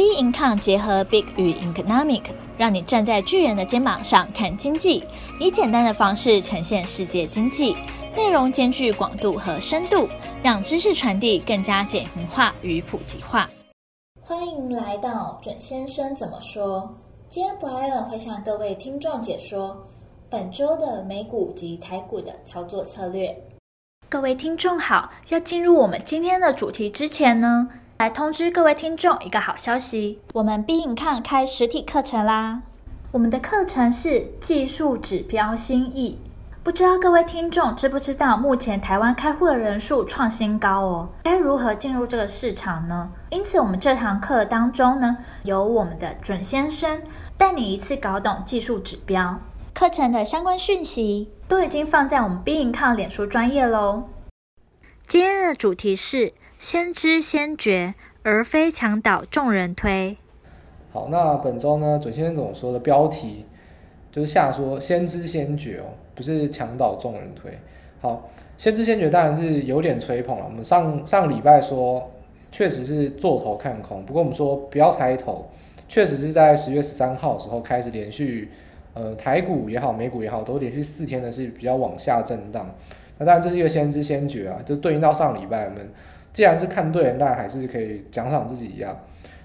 [0.00, 2.22] B Income 结合 Big 与 Economic，
[2.56, 5.04] 让你站在巨人的肩膀上看经济，
[5.38, 7.76] 以简单的方式呈现世界经济，
[8.16, 10.08] 内容兼具广度和深度，
[10.42, 13.50] 让知识传递更加简明化与普及化。
[14.22, 16.90] 欢迎来到准先生怎么说？
[17.28, 19.86] 今天 Brian 会向各位听众解说
[20.30, 23.36] 本周的美股及台股的操作策略。
[24.08, 27.68] 各位听众好，要进入我们今天的主题之前呢，
[28.00, 32.62] 来通知各位听众一个好消息，我们 B Income 开实体课程啦！
[33.12, 36.18] 我们的课程是技术指标新意，
[36.62, 43.12] 不知道各位听众知不知道，目前台湾开户的人数创新高哦，该如何进入这个市场呢？
[43.28, 47.02] 因此，我们这堂课当中呢，由我们的准先生
[47.36, 49.38] 带你一次搞懂技术指标。
[49.74, 54.04] 课程的相关讯息都已经放在我们 B Income 脸书专业喽。
[55.06, 56.32] 今天的主题是。
[56.60, 60.18] 先知先觉，而非墙倒众人推。
[60.92, 63.46] 好，那本周呢，准先生怎么说的标题
[64.12, 67.58] 就是下说先知先觉哦，不是墙倒众人推。
[68.02, 70.44] 好，先知先觉当然是有点吹捧了。
[70.44, 72.10] 我们上上礼拜说，
[72.52, 75.48] 确实是做头看空，不过我们说不要猜头，
[75.88, 78.50] 确实是在十月十三号的时候开始连续，
[78.92, 82.70] 呃，台股也好，美股也好，都连续四天的是比较往下震荡。
[83.16, 85.90] 那当然这是一个先知先觉啊，就对应到上礼拜我们。
[86.32, 88.96] 既然是看对人，当然还是可以奖赏自己一样。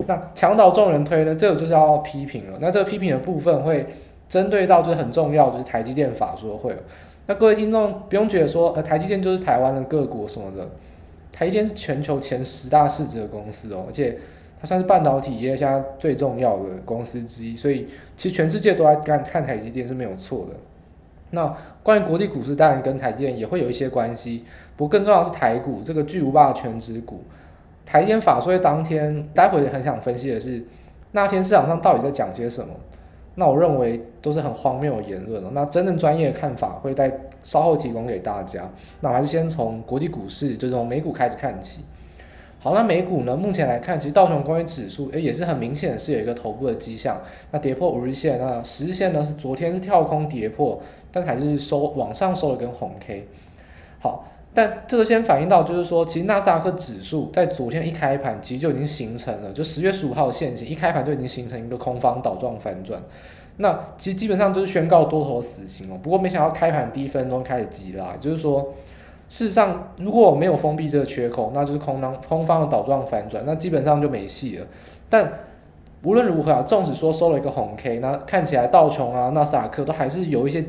[0.07, 1.33] 那墙倒众人推呢？
[1.33, 2.57] 这个就是要批评了。
[2.59, 3.87] 那这个批评的部分会
[4.27, 6.75] 针对到就是很重要，就是台积电法说会。
[7.27, 10.69] 那各位听众不用觉得说，呃，台积电就是台湾的个股什么的。
[11.31, 14.17] 台积电是全球前十大市值的公司哦，而且
[14.59, 17.55] 它算是半导体业现在最重要的公司之一。
[17.55, 20.55] 所以其实全世界都在看看台积电是没有错的。
[21.31, 24.43] 那关于国际股市，当然跟台积电也会有一些关系。
[24.77, 27.23] 不过更重要的是台股这个巨无霸的权值股，
[27.85, 30.65] 台积电法说会当天，待会很想分析的是
[31.11, 32.73] 那天市场上到底在讲些什么？
[33.35, 35.49] 那我认为都是很荒谬的言论了。
[35.53, 37.11] 那真正专业的看法会在
[37.43, 38.69] 稍后提供给大家。
[39.01, 41.83] 那我还是先从国际股市，就从美股开始看起。
[42.59, 43.35] 好，那美股呢？
[43.35, 47.21] 目前来看，其实道琼工业指数诶也是很明显是有一个头部的迹象。
[47.51, 50.81] 那跌破五日线，那十日线呢是昨天是跳空跌破，
[51.11, 53.27] 但还是收往上收了根红 K。
[53.99, 54.25] 好。
[54.55, 63.03] 但这个先反映到，就是说，其实纳斯达克指数在昨天一开盘，其实就已经形成了，就十月十五号现行，一开盘就已经形成一个空方倒状反转。
[63.57, 65.99] 那其实基本上就是宣告多头死刑哦。
[66.01, 68.73] 不过没想到开盘第一分钟开始急拉，就是说，
[69.27, 74.65] 事实上如果我没有封闭这个缺口，那就是空当空方的倒状反转，那基本上就没戏了。
[75.09, 75.29] 但
[76.03, 80.65] 无论如何啊，纵使说收了一个红 K，那看起来道琼啊、纳斯达克都还是有一些。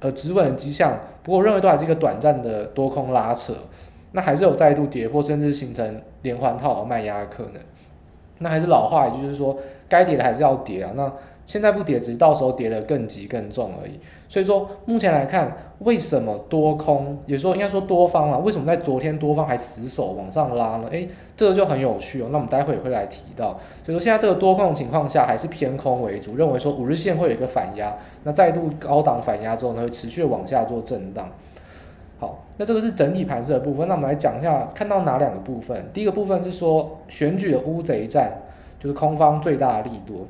[0.00, 0.96] 呃，止稳的迹象，
[1.28, 3.52] 我认为都还是一个短暂的多空拉扯，
[4.12, 7.62] 那还是有再度跌破，甚至形成连环套牢卖压的可能。
[8.38, 9.58] 那还是老话，也就是说，
[9.88, 10.92] 该跌的还是要跌啊。
[10.96, 11.12] 那
[11.44, 14.00] 现在不跌，只是到时候跌得更急更重而已。
[14.28, 20.88] 所以说，目前来看，为什么多空，也说应该说多方啊，为什么在昨天多方还死守往上拉呢？
[20.90, 22.26] 诶，这个就很有趣哦。
[22.30, 31.30] 那我们待会也会来提到，所以说现在这个多空情况下，还是偏空为主，认为说五日线会有一个反压，那再度高档反压之后呢，会持续往下做震荡。
[32.18, 33.88] 好，那这个是整体盘势的部分。
[33.88, 35.88] 那我们来讲一下，看到哪两个部分？
[35.94, 38.30] 第一个部分是说选举的乌贼战，
[38.78, 40.26] 就是空方最大的利多。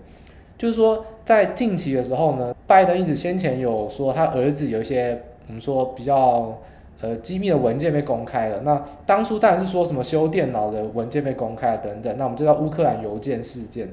[0.58, 6.58] 就是说，在近期的时候呢，拜登一直先前有说他儿子有一些我们说比较
[7.02, 8.62] 呃机密的文件被公开了。
[8.62, 12.16] 那当初当然是说什么修电脑的文件被公开了等等。
[12.16, 13.90] 那我们就叫乌克兰邮件事件，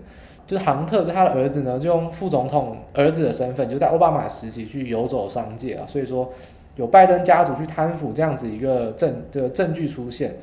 [0.48, 5.86] 就是杭特就他的儿子呢，就用副总统儿子的身份，就在奥巴马时期去游走商界啊。
[5.86, 6.32] 所以说
[6.78, 10.34] 有拜登家族去贪腐这样子一个证的、这个、证据出现。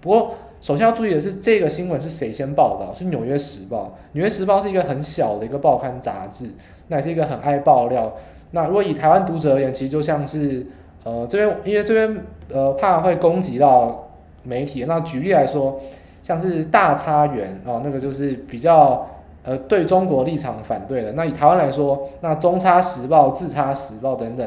[0.00, 0.34] 不过。
[0.62, 2.92] 首先要注意的是，这个新闻是谁先报道？
[2.92, 3.78] 是《纽约时报》。
[4.12, 6.50] 《纽约时报》是一个很小的一个报刊杂志，
[6.88, 8.12] 那也是一个很爱爆料。
[8.50, 10.66] 那如果以台湾读者而言，其实就像是，
[11.02, 14.10] 呃，这边因为这边呃怕会攻击到
[14.42, 14.84] 媒体。
[14.86, 15.80] 那举例来说，
[16.22, 19.08] 像是大差园哦，那个就是比较
[19.42, 21.12] 呃对中国立场反对的。
[21.12, 24.46] 那以台湾来说，那中差时报、自插时报等等。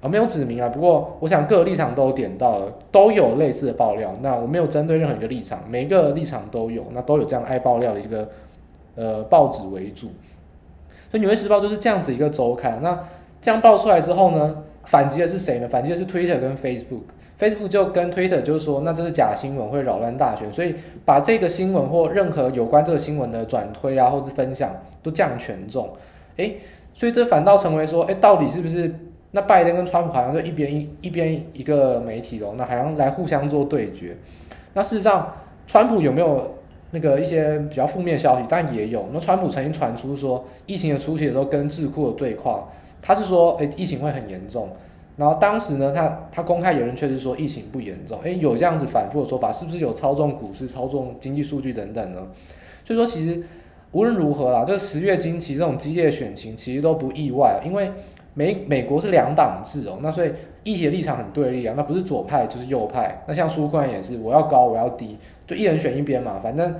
[0.00, 4.10] 啊，没有指名啊，不过我想各个立场都点到了，都有类似的爆料。
[4.22, 8.26] 那我没有针对任何一个立场，每一个立场都有，那都有这样爱爆料的一个
[8.94, 10.06] 呃报纸为主。
[11.10, 12.78] 所以《纽约时报》就是这样子一个周刊。
[12.80, 12.98] 那
[13.42, 15.68] 这样爆出来之后呢，反击的是谁呢？
[15.68, 17.02] 反击的是 Twitter 跟 Facebook。
[17.38, 24.70] Facebook 就跟 Twitter 就是说，那这是假新闻，会扰乱大选，所以把这个新闻或任何有关这个新闻的转推啊，或是分享
[25.02, 25.90] 都降权重。
[26.36, 26.56] 诶，
[26.94, 28.94] 所以这反倒成为说，诶，到底是不是？
[29.32, 34.16] 那拜登跟川普好像就一边一一边一个媒体喽，那好像来互相做对决。
[34.74, 35.34] 那事实上，
[35.66, 36.56] 川普有没有
[36.90, 39.08] 那个一些比较负面消息，但也有。
[39.12, 42.68] 那川普曾经传出说，疫情的初期的时候跟智库的对话，
[43.00, 44.68] 他是说，诶，疫情会很严重。
[45.16, 52.26] 然后当时呢，他他公开言论确实说疫情不严重，诶，有这样子反复的说法，是不是有操纵股市、操纵经济数据等等呢？
[52.84, 53.42] 所以说，其实
[53.92, 57.90] 无论如何啦，这十月惊奇这种激烈选情，其实都不意外，因为
[58.34, 60.32] 美美国是两党制哦，那所以
[60.62, 65.18] 议题的立场很对立啊，那不是左派就是右派，那像苏冠也是，我要高我要低。
[65.46, 66.74] 就一人选一边嘛，反正，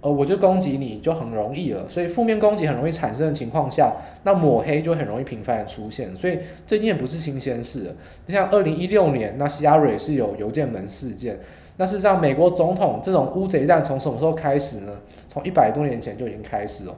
[0.00, 3.92] 呃，我就攻击你就很容易了，所以负面攻击很容易产生的情况下，
[4.24, 7.94] 那抹黑就很容易频繁的出现，所以最近也不是新鲜事了。
[8.26, 11.38] 像二零一六年，那希拉蕊是有邮件门事件，
[11.76, 14.92] 那事实上美国总统这种乌贼战从什么时候开始呢？
[15.28, 16.96] 从一百多年前就已经开始了，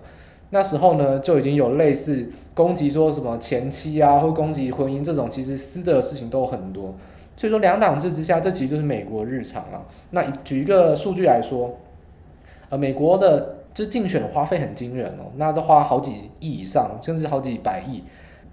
[0.51, 6.95] 那时候呢就已经有类似攻击说什么前妻啊，或攻击婚姻这种其实私的事情都很多。
[7.37, 9.87] 所以说两党制之下，这其实就是美国日常了。
[10.11, 11.79] 那举一个数据来说，
[12.69, 18.03] 呃，美国的这竞选花费很惊人哦，那都花好几亿以上，甚至好几百亿，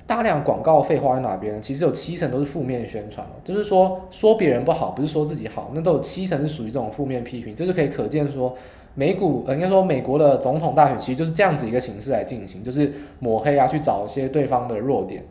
[0.05, 1.59] 大量广告费花在哪边？
[1.59, 8.55] 其实有七成都是负面宣传哦，就是说说别人不好，不是说自己好，那都有七成是属于这种负面批评，这就可以可见说，
[8.95, 15.23] 美股呃应该说美国的总统大选其实就是这样子一个形式来进行，就是抹黑啊，去找一些对方的弱点。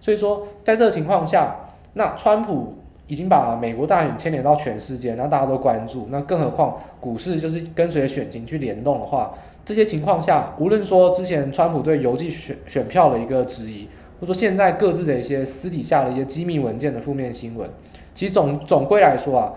[0.00, 1.56] 所以说在这个情况下，
[1.92, 2.74] 那川普。
[3.10, 6.08] 已经把美国大选牵连到全世界，那大家都关注。
[6.10, 9.32] 那更何况股市就是跟随选情去联动的话，
[9.64, 13.88] 这些情况下，无论说之前川普对邮寄选选票的一个质疑，
[14.20, 17.70] 或者说现在各自的一些私底下的一些机密文件的负面新闻，
[18.12, 19.54] 其实总总归来说啊，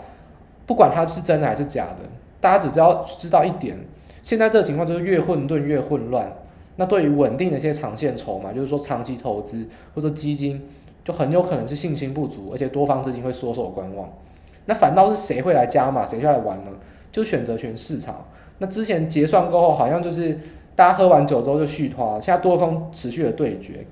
[0.66, 2.10] 不管它是真的还是假的，
[2.42, 3.80] 大家只知道知道一点，
[4.22, 6.30] 现在这个情况就是越混沌越混乱。
[6.76, 9.66] 那对于稳定的一些长线筹码，就是说长期投资
[9.96, 10.62] 或者基金。
[11.04, 14.08] 就很有可能是信心不足，而且多方资金会缩手观望。
[14.66, 16.70] 那反倒是谁会来加码，谁会来玩呢？
[17.12, 18.24] 就选择权市场。
[18.60, 20.38] 那之前结算过后，好像就是
[20.76, 23.84] 大家喝完酒之后就续摊了，现在多空持续的对决。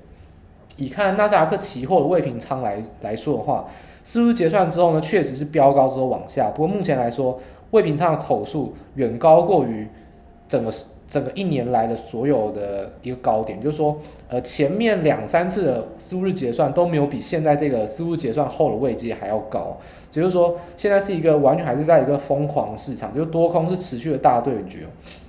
[0.76, 3.66] 以看纳斯达克期货的未平仓来来说的话，
[4.02, 6.50] 似乎结算之后呢，确实是飙高之后往下。
[6.50, 7.38] 不过目前来说，
[7.70, 9.86] 未平仓的口数远高过于
[10.48, 10.72] 整个
[11.06, 19.76] 整个一年来的所有的一个高点，就是说，呃，前面两三次的斯乌日结算都没有比现在这个斯乌日结算后的位阶还要高，
[20.12, 24.86] 也就是说，现在是一个完全还是在一个疯狂市场，就是多空是持续的大对决。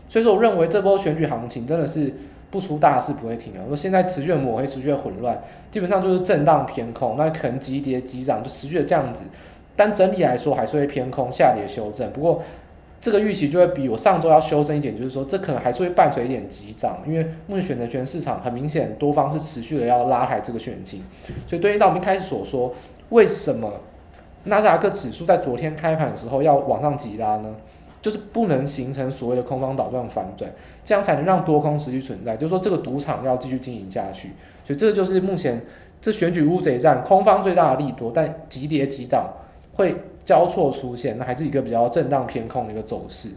[0.07, 2.13] 所以说，我认为这波选举行情真的是
[2.51, 3.65] 不出大事不会停啊。
[3.67, 9.23] 说现在持续的抹黑，持续的混乱，基本上就是震荡偏空，那可能急跌急涨，就持续的这样子。
[9.75, 12.43] 但整体来说还是会偏空下跌修正，不过。
[13.03, 21.01] 这个预期就会比我上周要修正一点，就是说这可能还是会伴随一点急涨，因为目前选择权市场很明显多方是持续的要拉抬这个选情，
[21.47, 22.71] 所以对应到我们一开始所说，
[23.09, 23.73] 为什么
[24.43, 27.55] 纳斯达克指数在昨天开盘的时候要往上急拉呢？
[28.01, 30.51] 就是不能形成所谓的空方倒转反转，
[30.83, 34.29] 这样才能让多空持续存在，就是说这个赌场要继续经营下去，
[34.65, 35.63] 所以这就是目前
[36.01, 39.29] 这选举乌贼战空方最大的利多，但急跌急涨
[39.73, 39.95] 会。
[40.23, 43.29] 交错出现，那还是一个比较震荡偏空的一个走势。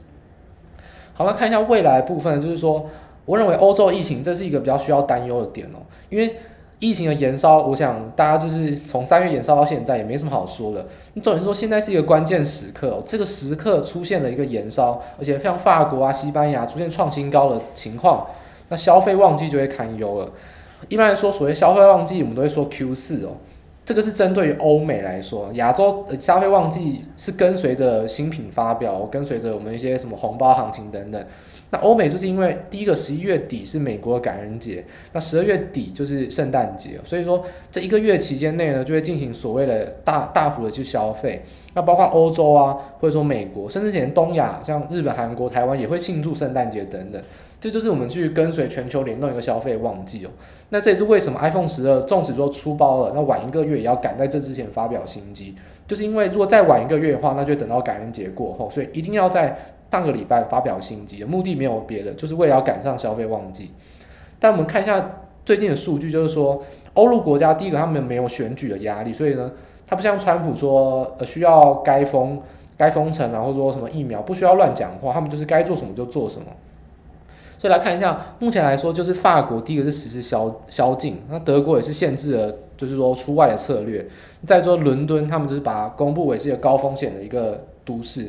[1.14, 2.84] 好，那看一下未来部分，就是说，
[3.24, 6.36] 我认为欧洲疫情这是一个比较需要担忧的点哦，因为
[6.84, 10.86] 疫情的延烧，我想大家就是从三月延烧到现在，也没什么好说的。
[11.14, 18.26] 你总是说现在是一个关键时刻，这个时刻出现了一个延烧，而且像法国啊、西班牙出现创新高的情况，
[18.68, 20.30] 那消费旺季就会堪忧了。
[20.90, 23.30] 一般来说，所谓消费旺季，我们都会说 Q 四哦。
[23.86, 31.24] 这个是针对于欧美来说，亚洲消费旺季是跟随着新品发表，跟随着我们一些什么红包行情等等。
[31.74, 41.42] 那欧美就是因为第一个十一月底是美国的感恩节，那十二月底就是圣诞节，所以说这一个月期间内呢，就会进行所谓的大大幅的去消费。
[41.74, 47.20] 那包括欧洲啊，或者说美国，甚至连东亚，像日本、韩国、台湾也会庆祝圣诞节等等。
[47.60, 50.30] 这就是我们去跟随全球联动一个消费旺季哦。
[50.68, 55.56] 那这也是为什么 iPhone 十二纵使说出包了，那晚一个月也要赶在这之前发表新机，
[55.88, 59.56] 就是因为如果再晚一个月的话，那就等到感恩节过后，所以一定要在
[59.94, 63.70] 上个礼拜发表新机，目的没有别的，就是为了要赶上消费旺季。
[64.40, 66.60] 但我们看一下最近的数据，就是说
[66.94, 69.52] 欧陆国家第一个他们没有选举的压力，所以呢，
[69.86, 72.42] 他不像川普说呃需要该封
[72.76, 76.46] 该封城然后说什么疫苗不需要乱讲话，他们就是该做什么就做什么。
[77.56, 84.04] 所以来看一下，目前来说，就是法国第一个是实施宵宵禁，那德国也是限制了，就是说出外的策略。
[84.44, 88.28] 再说伦敦，他们就是把公布为是一个高风险的一个都市。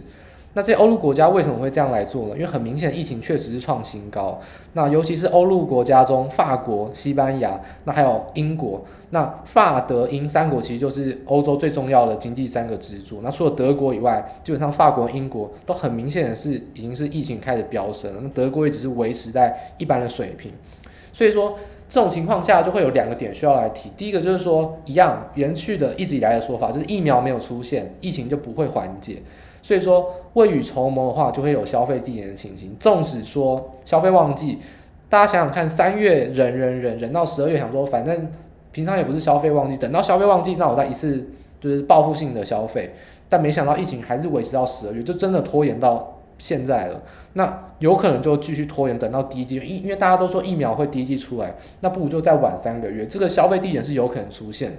[0.56, 2.34] 那这些欧陆国家为什么会这样来做呢？
[2.34, 4.40] 因为很明显，疫情确实是创新高。
[4.72, 13.20] 那尤其是欧陆国家中，法国、西班牙，那还有英国，那法德英三国其实就是欧洲最重要的经济三个支柱。
[13.22, 18.22] 那除了德国以外，基本上法国、英国都很明显的是已经是疫情开始飙升了。
[18.24, 20.54] 那德国也只是维持在一般的水平。
[21.12, 21.58] 所以说，
[21.90, 23.92] 这种情况下就会有两个点需要来提。
[23.98, 29.22] 第一个就是说，一样延续的一直以来的说法，就是疫苗没有出现，疫情就不会缓解。
[29.66, 32.76] 所以说，未雨绸缪的话，就会有消费递延的情形。
[32.80, 34.60] 纵使说消费旺季，
[35.10, 38.30] 大家想想看，三月忍忍忍忍到十二月，想说反正
[38.72, 41.30] 平常也不是消费旺季，等到消费旺季，那我再一次
[41.60, 42.94] 就是报复性的消费。
[43.28, 47.02] 但没想到疫情还是维持到十二月，就真的拖延到现在了。
[47.34, 54.78] 那有可能就继续拖延，等到第一季，因因为大家都说疫苗会第一季出来，那不如就再晚三个月，这个消费递延是有可能出现的。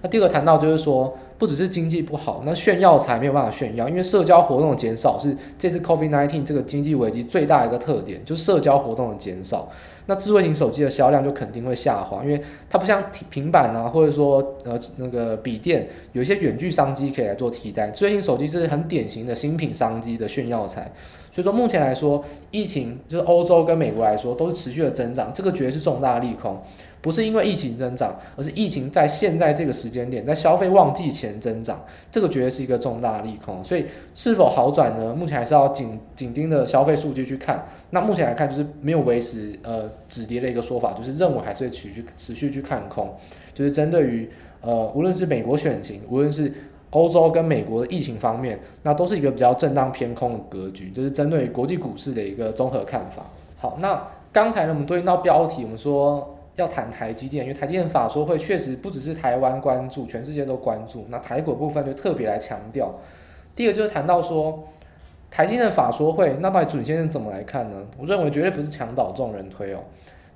[0.00, 1.14] 那第二个谈到就是说。
[1.38, 9.68] 不只是经济不好，那炫耀才没有办法炫耀，因为社交活动的减少是这次 COVID-19 这个经济危机最大的一个特点，就是社交活动的减少。
[10.06, 17.90] 那智慧型手机的销量就肯定会下滑，因为它不像平板啊，或者说呃那个笔电，有一些远距商机可以来做替代。
[17.90, 20.92] 智慧型手机是很典型的新品商机的炫耀财。
[21.32, 26.62] 所以说目前来说，疫情就是欧洲跟美国来说都是持续的增长，这个绝对是重大利空。
[27.00, 33.64] 不是因为疫情增长，而是疫情在现在这个时间点，在消费旺季前增长，这个绝对是一个重大利空。
[33.64, 33.84] 所以
[34.14, 35.12] 是否好转呢？
[35.12, 37.66] 目前还是要紧紧盯着消费数据去看。
[37.90, 43.12] 那目前来看，就是没有维持呃止跌的一个说法，就是认为还是会持续持续去看空。
[43.52, 46.52] 就是针对于呃无论是美国选情，无论是
[46.92, 50.90] 欧洲跟美国的疫情方面，那都是一个比较震荡偏空的格局。
[50.90, 53.26] 就是针对国际股市的一个综合看法。
[53.58, 56.38] 好，那刚才呢我们对应到标题，我们说。
[56.56, 61.06] 要谈台积电，因为台积电法说会确实不只是台湾关注，全世界都关注。
[61.08, 62.92] 那台股部分就特别来强调。
[63.54, 64.62] 第二就是谈到说
[65.30, 67.78] 台积电法说会，那到底准先生怎么来看呢？
[67.98, 69.78] 我认为绝对不是墙倒众人推哦。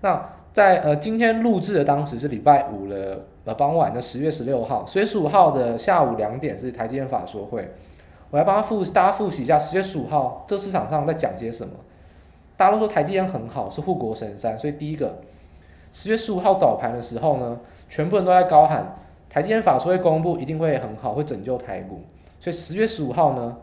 [0.00, 7.74] 那在呃今天录制的当时是礼拜五的呃傍晚的十月十六号，十月十五号的下午两点是台积电法说会。
[8.30, 11.74] 我来帮他复大家复习一下十月十五号这市场上在讲些什么。
[12.56, 15.18] 大家都说台积电很好，是护国神山，所以第一个。
[15.92, 17.60] 十月十五号早盘的时候呢，
[17.90, 18.96] 全部人都在高喊
[19.28, 22.00] 台积电法说会公布，一定会很好，会拯救台股。
[22.40, 23.58] 所以十月十五号呢，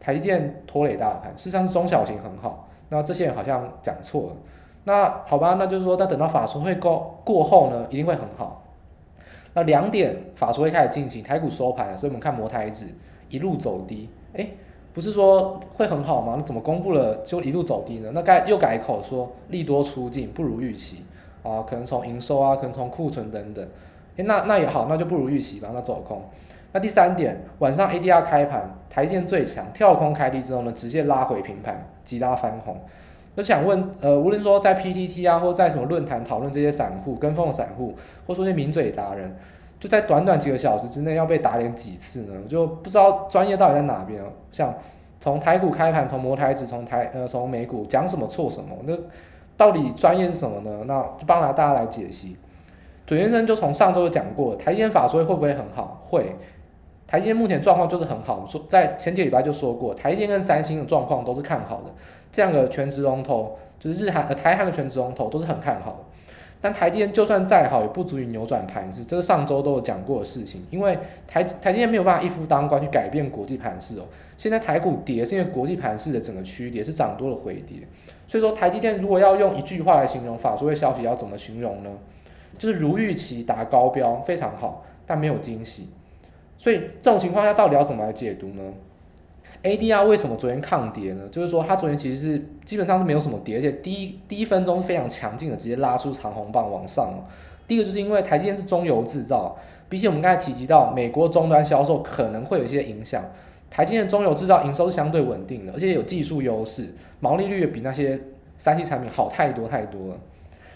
[0.00, 2.66] 台积电拖累大盘，事实上是中小型很好。
[2.88, 4.36] 那这些人好像讲错了。
[4.84, 8.64] 那好吧，那就是说，那等到法说会过过后呢，一定会很好。
[9.54, 12.86] 那两点法说会开始进行，台股收盘，所以我们看摩台指
[13.28, 14.08] 一路走低。
[14.34, 14.56] 诶，
[14.94, 16.34] 不是说会很好吗？
[16.36, 18.10] 那怎么公布了就一路走低呢？
[18.14, 21.04] 那改又改口说利多出尽，不如预期。
[21.42, 23.66] 啊，可能从营收啊，可能从库存等等，
[24.16, 26.22] 诶，那那也好，那就不如预期吧，那走空。
[26.72, 32.78] 那第三点，晚上 ADR 开盘，台电最强，跳空开低之后呢，直接拉回平盘，急拉翻红。
[33.36, 37.94] 就想问，呃，无论说在 PTT 啊，或在什么论坛讨论这些散户跟风的散户，
[38.26, 39.36] 或说些名嘴达人，
[39.78, 42.34] 就在短短几个小时之内要被打脸几次呢？
[42.48, 44.22] 就不知道专业到底在哪边。
[44.52, 44.74] 像
[45.20, 48.96] 从台股开盘，从摩台指，从台呃从美股讲什么错什么，那。
[49.56, 50.84] 到底专业是什么呢？
[50.86, 52.34] 那就帮大家来解析。
[53.04, 56.00] 准先生就从上周就讲过，台积电法说会不会很好？
[56.06, 56.34] 会。
[57.06, 61.92] 台积目前状况就是很好，说在前几礼拜就说过，台积跟三星的状况都是看好的。
[62.32, 65.98] 这样的全职龙头，就是日韩呃台韩的全职龙头都是很看好的。
[66.62, 70.62] 但台积电就算再好，也不足以扭转盘势，这是上周都有讲过的事情。
[70.70, 74.02] 因为台台积电没有办法一夫当关去改变国际盘势哦。
[74.36, 77.78] 现在台股跌是因为国际盘势的整个区跌是涨多了回跌。
[78.26, 81.90] 所以说，台积电如果要用一句话来形容法说会消息，要怎么形容呢？
[82.58, 85.88] 就是如预期达高标，非常好，但没有惊喜。
[86.58, 88.62] 所以这种情况下，到底要怎么来解读呢
[89.62, 91.22] ？ADR 为什么昨天抗跌呢？
[91.30, 97.12] 就是说，它昨天其实是基本上是没有什么跌，而且第一第一分钟是非常强劲的，直接拉出长红棒往上。
[97.68, 99.56] 第一个就是因为台积电是中游制造，
[99.88, 103.22] 比起我们刚才提及到美国终端销售可能会有一些影响。
[103.70, 108.18] 台积电中游制造营收是相对稳定的，而且有技术优势，毛利率也比那些
[108.56, 110.18] 三 C 产品好太多太多了。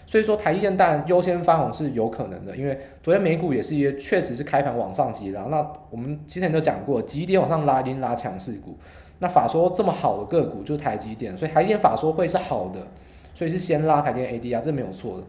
[0.07, 5.43] 所以说台积电当然优先翻红是有可能的，因为昨天美股也是一个确实是开盘往上急拉。
[5.43, 8.77] 那我们之前就讲过，急跌往上拉，一定拉强势股。
[9.19, 12.87] 那法说这么好的个股就是台积电，所以台积电法说会是好的，
[13.33, 15.23] 所以是先拉台积电 ADR，这没有错的。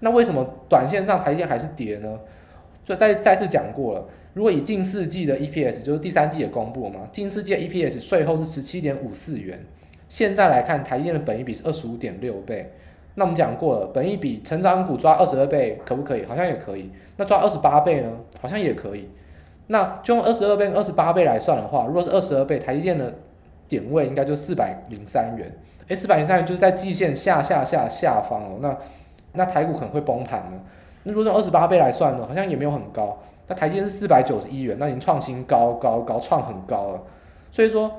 [0.00, 2.18] 那为什么短线上台积电还是跌呢？
[2.84, 4.08] 就再再次讲过了。
[4.34, 9.64] 如果以近四季的 EPS，就是第三季也公布了嘛，近四季的 EPS 税后是十七点五四元。
[10.08, 12.72] 现在来看，台积电的本益比是二十五点六倍。
[13.18, 16.24] 那我们讲过了，本一比成长股抓二十二倍可不可以？
[16.24, 16.88] 好像也可以。
[17.16, 18.08] 那抓二十八倍呢？
[18.40, 19.10] 好像也可以。
[19.66, 23.12] 那就用二十二倍二十八倍来算的话，如果是二十二倍，台积电的
[23.66, 25.52] 点位应该就四百零三元，
[25.88, 28.78] 诶，四百零三元就是在季线下下下下方哦，那
[29.32, 30.60] 那台股可能会崩盘呢。
[31.02, 33.18] 那如果用二十八倍来算呢，好像也没有很高。
[33.48, 37.02] 那台积电是四百九十一元，那已经创新高高高创很高了。
[37.50, 37.90] 所以说，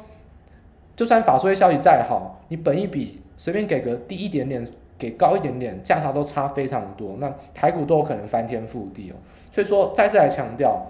[0.95, 4.65] 就算法说消息再好，你本一比随便给个低一点点，
[4.99, 9.15] 给高一点点，价差都差非常多，那台股都有可能翻天覆地哦。
[9.51, 10.85] 所以说，再次来强调，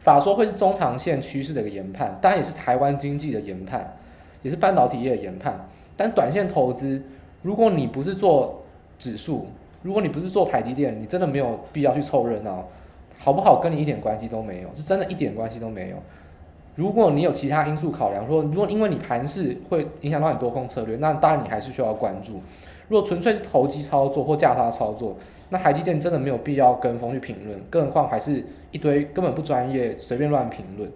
[0.00, 3.96] 法说会是中长线趋势的一个研判，当然也是台湾经济的研判，
[4.42, 5.66] 也是半导体业的研判。
[5.96, 7.02] 但短线投资，
[7.42, 8.62] 如果你不是做
[8.98, 9.46] 指数，
[9.82, 12.66] 如果你不是做台积电，你真的没有必要去凑热闹。
[13.18, 15.96] 好不好跟你一点关系都没有，是真的一点关系都没有。
[16.74, 22.40] 如果你有其他因素考量，说如果因为你盘势会影响到你多空策略，那当然你还是需要关注。
[22.92, 25.16] 如果纯粹是投机操作或价差操作，
[25.48, 30.90] 那台积电真的没有必要跟风去评论，更何况还是一堆根本不专业随便乱评论。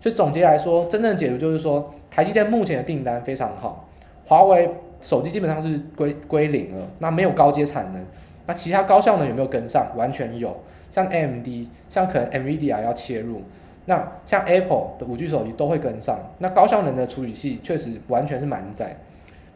[0.00, 3.88] 所以总结来说，真正的解读就是说，台积电目前的订单非常好，
[4.26, 8.00] 华为手机基本上是归归零了，那没有高阶产能，
[8.46, 9.88] 那其他高效能有没有跟上？
[9.96, 10.56] 完全有。
[10.88, 11.48] 像 AMD，
[11.88, 13.42] 像可能 NVIDIA 要切入，
[13.86, 16.16] 那像 Apple 的五 G 手机都会跟上。
[16.38, 18.96] 那高效能的处理器确实完全是满载，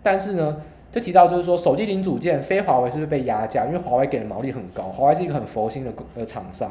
[0.02, 0.56] 但是呢，
[0.94, 3.66] 就提到就是说手机零组件非华为是不是被压价？
[3.66, 6.70] 因为华为给的毛利很高，华为是一个很佛心的呃厂商。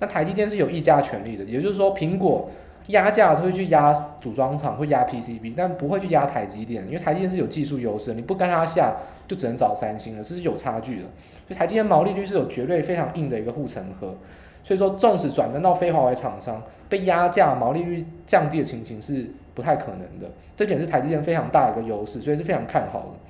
[0.00, 2.50] 那台积电是有议价权利的，也就是说苹果
[2.88, 8.96] 压价都会去压组装厂，会压 PCB，但不会去压台积电，因为台积电是有技术优势，你不跟它下
[9.28, 11.04] 就只能找三星了，这是有差距的。
[11.48, 14.16] 就台积电毛利率是有绝对非常硬的一个护城河，
[14.64, 23.20] 所以说纵使转单到非华为厂商被压价，毛利率降低的情形是不太可能的，这点是台积电非常大的一个优势，所以是非常看好的。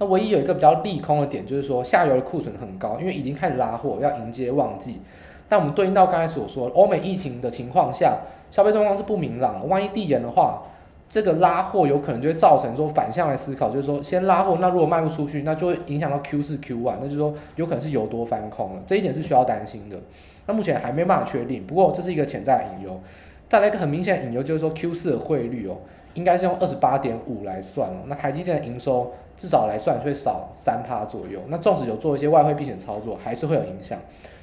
[0.00, 5.00] 那唯一有一个比较利空的点，就是说下游的库存很高，因为已经开始拉货，要迎接旺季。
[5.46, 10.62] 但我们对应到刚才所说，欧美疫情的情况下，消费状况是不明朗的，万一递延的话。
[11.10, 19.98] 这个拉货有可能就会造成说反向来思考，就是说先拉货，那如果卖不出去，那就会影响到 Q 四 Q one，那就是说有可能是由多翻空了，这一点是需要担心的。
[20.46, 23.00] 那目前还没办法确定，不过这是一个潜在的隐忧。
[23.48, 25.78] 再来一个很明显的隐忧就是说 Q 四的汇率哦，
[26.14, 33.98] 应该是用二十八点五来算哦，那台积电的营收至少来算会少三趴左右，那纵使有做一些外汇避险操作，还是会有影响。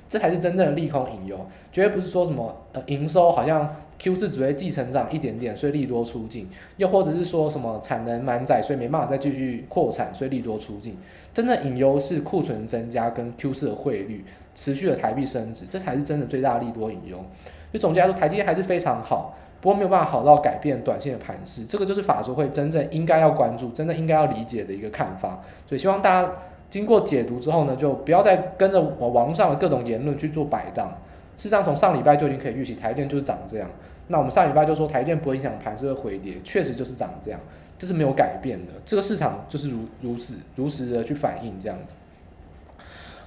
[0.10, 1.38] 这才是真正的利空隐忧，
[1.72, 10.98] 绝对不是说什么呃营收好像 Q 四只会季成长一点点，所以利多出尽，又或者是说什么产能满载，所以没办法再继续扩产，所以利多出尽。
[11.32, 17.24] 真正隐忧是库存增加跟 Q 四的汇率持续的台币升值，这才是真的最大利多隐忧。
[17.72, 25.42] 就总结来说，台积电还是非常好，不过没有办法好到改变短线的盘势，这个就是法说会真正应该要关注、真正应该要理解的一个看法。
[25.68, 26.32] 所以希望大家。
[26.70, 30.90] 经过解读之后呢，就不要再跟着网网上的各种言论去做摆荡。
[31.34, 33.70] 事实上，从上礼拜就已经可以预期台电就是涨这样。
[34.08, 37.40] 那我们上礼拜就说台电不会影响盘势的回跌，确实就是涨这样，
[37.80, 38.74] 这是没有改变的。
[38.86, 42.00] 这个市场就是如如此如实的去反映这样子。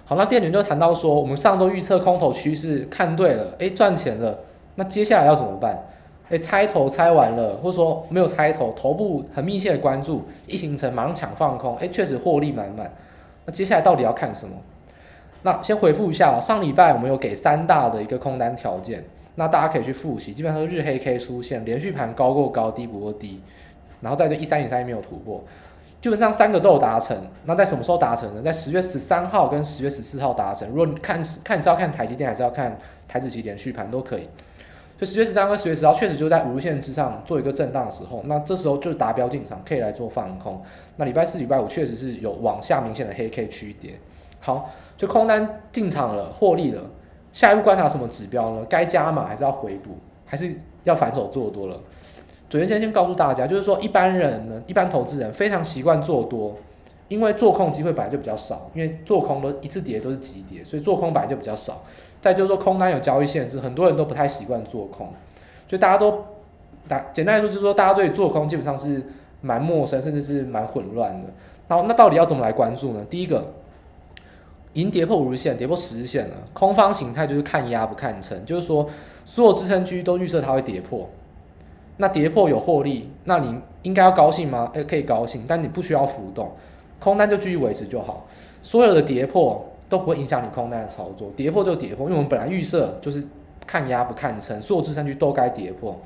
[0.04, 4.40] 好，那店员就谈到说，我们上周预测空头趋势看对了，诶，赚钱了。
[4.74, 5.82] 那接下来要怎么办？
[6.30, 12.90] 诶，猜头猜完了，或者说没有猜头，头部很密切的关注，一形成马上抢放空，诶，确实获利满满。
[13.44, 14.54] 那接下来到底要看什么？
[15.42, 19.02] 那先回复一下，上礼拜我们有给三大的一个空单条件，
[19.34, 20.32] 那大家可以去复习。
[20.32, 23.40] 基本上是日黑 K 出现连续盘高过高，低不过低，
[24.00, 25.42] 然后在这一三零三没有突破，
[26.00, 27.20] 基本上三个都有达成。
[27.44, 28.42] 那在什么时候达成呢？
[28.42, 30.68] 在十月十三号跟十月十四号达成。
[30.68, 34.28] 如果你看看你是要看台积电还是要看台子期连续盘都可以。
[35.00, 40.62] 就十月十三跟十月十号确实就在五日线之上做一个震荡的时候，那这时候就是达标进场，可以来做放空。
[40.96, 43.98] 那礼拜四、礼拜五确实是有往下明显的黑 K 区跌。
[44.40, 46.82] 好，就空单进场了，获利了。
[47.32, 48.66] 下一步观察什么指标呢？
[48.68, 51.80] 该加码还是要回补，还是要反手做多了？
[52.50, 56.54] 首先先先告诉大家，就是说一般人呢，一般投资人非常习惯做多，
[57.08, 61.80] 因为做空机会本来就比较少，因为做空都一次跌都是急跌，所以做空本来就比较少。
[62.20, 65.06] 再就是说，空单有交易限制，很多人都不太习惯做空，
[65.66, 66.22] 所以大家都
[66.86, 69.02] 打简单来说，就是说大家对做空基本上是
[69.40, 71.28] 蛮陌生，甚至是蛮混乱的。
[71.66, 73.02] 然后那到底要怎么来关注呢？
[73.08, 73.54] 第一个，
[74.74, 78.86] 已经跌破五日线，跌破十日线了，空方形态就是看压不看撑，就是说
[79.24, 81.08] 所有支撑区都预测它会跌破。
[81.96, 84.70] 那跌破有获利，那你应该要高兴吗？
[84.74, 86.52] 诶，可以高兴，但你不需要浮动，
[86.98, 88.26] 空单就继续维持就好。
[88.60, 89.64] 所有的跌破。
[89.90, 93.22] 都不会影响你空单的操作，跌破就跌破，因为我们本来预设就是
[93.66, 96.00] 看压不看撑，所有支撑区都该跌破。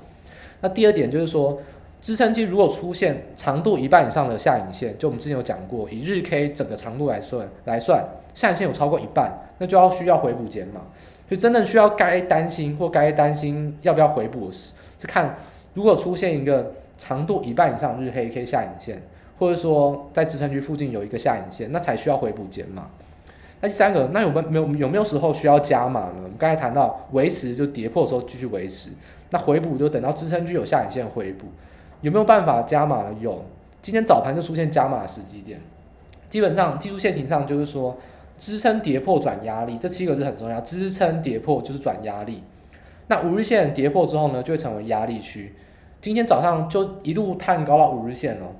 [0.60, 1.58] 那第二点就是说，
[2.00, 8.02] 支撑区如果出现长度一半以上的下影线，就我们之前有讲过，以日 K 整个长度来算来算，
[8.34, 10.80] 下影线有超过一半，那就要需要回补减码。
[11.28, 15.36] 所以真正需要该担心或该担心要不要回补，是看
[15.74, 19.02] 如果出现一个长度一半以上日黑 K 下影线，
[19.38, 22.88] 或者说在支撑区附近有一个下影线，那才需要回补减码。
[23.64, 26.12] 那第三个，那有没有有没有时候需要加码呢？
[26.16, 28.90] 我们刚才谈到维持就跌破的时候继续维持，
[29.30, 31.46] 那回补就等到支撑区有下影线回补，
[32.02, 33.16] 有没有办法加码呢？
[33.22, 33.42] 有，
[33.80, 35.58] 今天早盘就出现加码时机点，
[36.28, 37.96] 基本上技术线型上就是说
[38.36, 42.42] 支撑跌破转压力，这七个字很重要，支撑跌破就是转压力。
[43.06, 45.54] 那五日线跌破之后呢，就会成为压力区。
[46.02, 48.52] 今天早上就一路探高到五日线哦，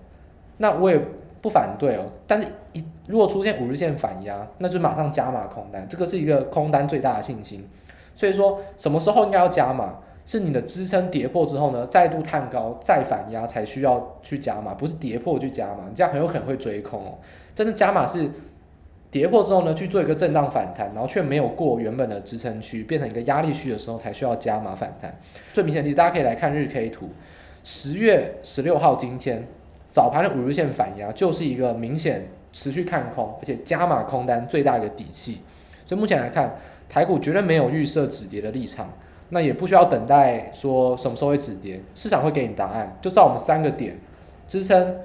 [0.57, 0.99] 那我也
[1.45, 2.07] 不反对哦。
[2.27, 7.69] 但是，一如果出现五日线反压，那就马上加码空单，这个是一个空单最大的信心。
[8.15, 9.97] 所以说，什么时候应该要加码？
[10.25, 17.19] 是你的支撑跌破之后呢，再度探高再反压才需要去加码，不是跌破去加码，你这样很有可能会追空哦。
[17.55, 18.31] 真的加码是。
[19.11, 25.17] 跌破之后呢，去做一个震荡反弹，然后却没有过原本的支撑区，变成一个压力区的时候，才需要加码反弹。
[25.53, 27.09] 最明显的例子，大家可以来看日 K 图，
[27.63, 29.47] 十月十六号今天
[29.95, 35.39] 早盘的五日线反压，就是一个明显持续看空，而且加码空单最大的底气。
[35.87, 36.57] 所以目前来看，
[36.89, 38.91] 台股绝对没有预设止跌的立场，
[39.29, 43.97] 那也不需要等待说什么时候会止跌，市场会给你答案，就照我们三个点
[44.49, 44.97] 支撑，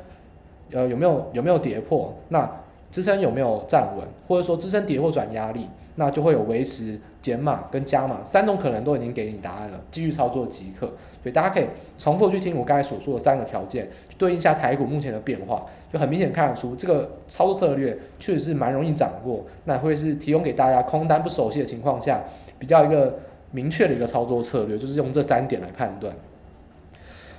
[0.72, 2.52] 呃有没有有没有跌破那。
[2.90, 10.88] 支撑有没有站稳，或者说支撑跌破转压力，那就会有维持、减码跟加码三种可能都已经给你答案了，继续操作即可。
[11.22, 11.66] 所以大家可以
[11.98, 22.24] 重复去听我刚才所说的三个条件，对应一下台股目前的变化，就很明显看得出这个操作策略确实是蛮容易掌握，那会是提供给大家空单不熟悉的情况下，
[22.58, 23.20] 比较一个
[23.52, 26.16] 明确的一个操作策略，就是用这三点来判断。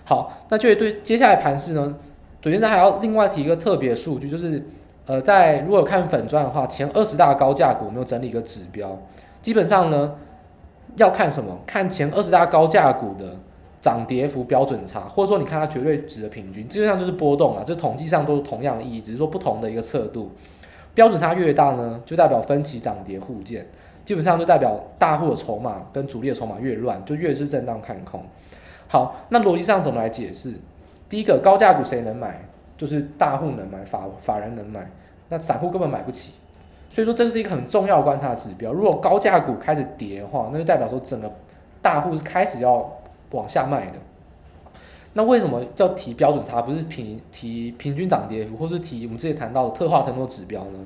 [0.05, 1.97] 好，那就对接下来盘势呢，
[2.43, 4.63] 首先还要另外提一个特别数据，就是。
[5.07, 8.97] 呃，在如果看粉钻的话，前二十大高价股有没有整理一个指标？
[9.43, 10.15] 基本上呢，
[10.97, 11.59] 要看什么？
[11.67, 13.37] 看前二十大高价股的
[13.81, 17.63] 涨跌幅标准差，或者说你看它绝对值的平均，基本上就是波动啊。
[17.65, 20.31] 这统计上都是同样的意义，只是说不同的一个测度。
[20.93, 23.67] 标准差越大呢，就代表分歧涨跌互见，
[24.05, 28.23] 基本上就代表大户的筹码跟主力的筹码越乱，就越是震荡看空。
[28.89, 30.53] 好，那逻辑上怎么来解释？
[31.09, 32.45] 第一个，高价股谁能买？
[32.77, 34.91] 就是大户能买，法法人能买。
[35.29, 36.33] 那散户根本买不起，
[36.91, 38.73] 所以说这是一个很重要观察的指标。
[38.73, 41.33] 如果高价股开始跌的话，那就代表说整个
[41.81, 42.99] 大户是开始要
[43.31, 43.93] 往下卖的。
[45.13, 50.79] 那为什么要提标准差，不是平提平均涨跌幅，或是提我们之前谈到的特化腾挪指标呢？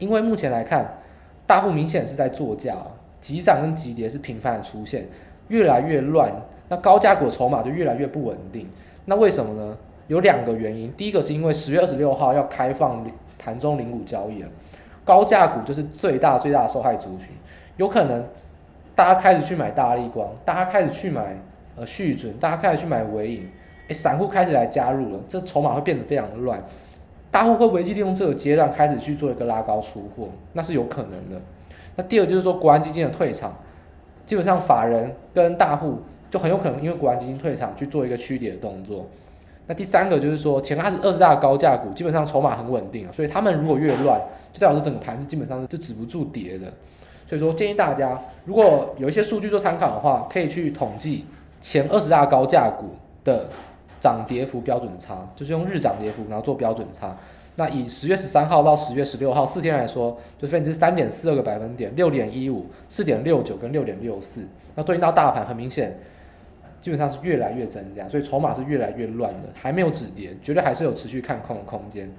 [0.00, 0.98] 因为目前来看，
[1.46, 2.76] 大户明显是在作价，
[3.20, 5.06] 急涨跟急跌是频繁的出现，
[5.46, 6.32] 越来越乱。
[6.68, 8.68] 那高价股筹码就越来越不稳定。
[9.04, 9.78] 那为什么呢？
[10.08, 13.06] 有两个原因，第一个是因为十月二十六号要开放。
[13.38, 14.48] 盘中零股交易了，
[15.06, 17.28] 高价股就是最大最大的受害族群，
[17.76, 18.26] 有可能
[18.96, 21.38] 大家开始去买大立光，大家开始去买
[21.76, 23.48] 呃续准，大家开始去买纬颖，
[23.86, 26.60] 诶，散户开始来加入了，这筹码会变得非常的乱，
[27.30, 30.28] 大户会不会利用这个阶段开始去做一个拉高出货？
[30.54, 31.40] 那是有可能的。
[31.94, 33.56] 那第二就是说国安基金的退场，
[34.26, 39.06] 基本上法人跟大户就很有可能因为国安基金退场去做一个趋跌的动作。
[39.68, 44.20] 那第三个就是说，前二十二十大高价股，基本上筹码很稳定，所以他们如果越乱，
[44.52, 46.72] 就代表说整个盘是基本上是就止不住跌的。
[47.26, 51.26] 所以说建议大家，如果有一些数据做参考的话，可以去统计
[51.60, 52.90] 前二十大高价股
[53.24, 53.48] 的
[53.98, 57.16] 涨跌幅标准差，就是用日涨跌幅然后做标准差。
[57.56, 64.46] 那以十月十三号到十月十六号四天来说，就分别是三点四二个百分点、六点一五、四点六九跟六点六四。
[64.76, 65.98] 那对应到大盘，很明显。
[66.80, 72.10] 基本上是越来越增加，所以筹码是越来越乱的，还没有止跌，绝对还是有持续看空的空间。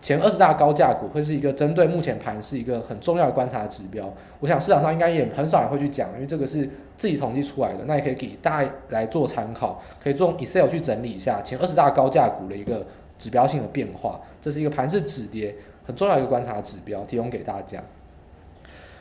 [0.00, 4.08] 前二十大高价股会是一个针对目前盘是一个很重要的观察指标。
[4.38, 12.86] 我想市场上应该也很少人会去讲，因为这个是自己统计出来的，那也可以给大家来做参考，可以做 Excel 去整理一下前二十大高价股的一个
[13.18, 14.20] 指标性的变化。
[14.40, 17.82] 这是一个盘势止跌很重要的一个观察指标，提供给大家。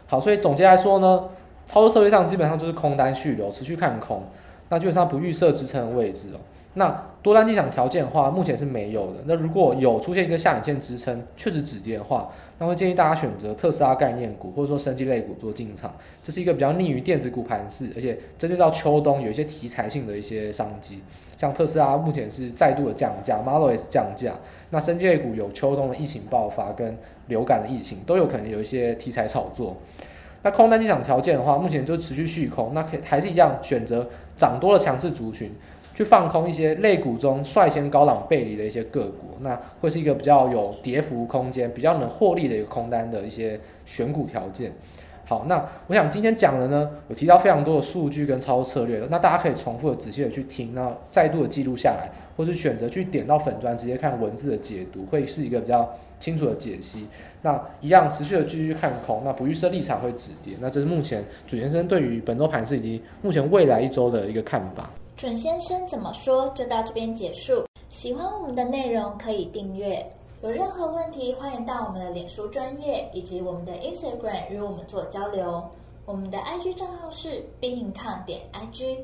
[0.07, 1.29] 好，所以总结来说呢，
[1.67, 4.23] 操作策略上基本上就是空单续留，持续看空。
[4.69, 6.39] 那基本上不预设支撑的位置哦。
[6.73, 9.17] 那多单进场条件的话，目前是没有的。
[9.25, 15.91] 那如果有出现一个下影线支撑，确实止跌的话，那会建议大家选择特斯拉概念股或者说生技类股做进场。
[16.21, 21.01] 这是一个比较逆于电子股盘势，而且针对到秋冬有一些题材性的一些商机。
[21.35, 24.35] 像特斯拉目前是再度的降价，Model S 降价。
[24.69, 29.75] 那生技类股有秋冬的疫情爆发跟流感的疫情，都有可能有一些题材炒作。
[30.43, 35.51] 那空单进场条件的话，目前就持续续空，那可以还是一样选择涨多的强势族群，
[35.93, 44.71] 去放空一些类股中率先高档背离的一些个股，那会是一个比较有跌幅空间、比较能获利的一个空单的一些选股条件。
[45.25, 57.07] 好，那我想今天讲的呢，有提到非常多的数据跟操作策略，那大家可以重复的、仔细的去听，那再度的记录下来，或是选择去点到粉专直接看文字的解读，会是一个比较清楚的解析。
[57.41, 60.55] 那一样持续的继续看空，那不预设立场会止跌。
[60.59, 64.89] 那这是目前准先生对于本周盘势以及目前未来一周的一个看法。
[65.15, 67.65] 准先生怎么说就到这边结束。
[67.89, 70.05] 喜欢我们的内容可以订阅。
[70.43, 75.63] 有任何问题，欢迎到我们的脸书专业以及我们的 Instagram 与我们做交流。
[76.05, 78.99] 我们的 IG 账号是 bincon 点 IG。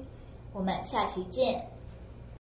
[0.54, 1.66] 我们下期见。